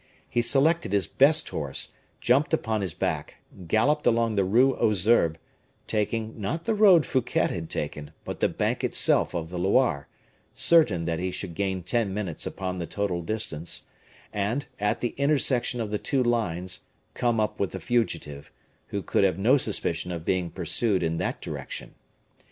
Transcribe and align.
He 0.27 0.41
selected 0.41 0.93
his 0.93 1.05
best 1.05 1.49
horse, 1.49 1.93
jumped 2.19 2.55
upon 2.55 2.81
his 2.81 2.95
back, 2.95 3.35
galloped 3.67 4.07
along 4.07 4.33
the 4.33 4.43
Rue 4.43 4.73
aux 4.77 4.95
Herbes, 4.95 5.37
taking, 5.85 6.41
not 6.41 6.65
the 6.65 6.73
road 6.73 7.05
Fouquet 7.05 7.49
had 7.53 7.69
taken, 7.69 8.09
but 8.25 8.39
the 8.39 8.49
bank 8.49 8.83
itself 8.83 9.35
of 9.35 9.51
the 9.51 9.59
Loire, 9.59 10.07
certain 10.55 11.05
that 11.05 11.19
he 11.19 11.29
should 11.29 11.53
gain 11.53 11.83
ten 11.83 12.15
minutes 12.15 12.47
upon 12.47 12.77
the 12.77 12.87
total 12.87 13.21
distance, 13.21 13.83
and, 14.33 14.65
at 14.79 15.01
the 15.01 15.09
intersection 15.17 15.79
of 15.79 15.91
the 15.91 15.99
two 15.99 16.23
lines, 16.23 16.79
come 17.13 17.39
up 17.39 17.59
with 17.59 17.69
the 17.69 17.79
fugitive, 17.79 18.51
who 18.87 19.03
could 19.03 19.23
have 19.23 19.37
no 19.37 19.55
suspicion 19.55 20.11
of 20.11 20.25
being 20.25 20.49
pursued 20.49 21.03
in 21.03 21.17
that 21.17 21.39
direction. 21.41 21.93